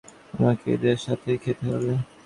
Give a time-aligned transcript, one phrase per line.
[0.33, 1.93] আমাকে এদের সাথেই খেতে হবে।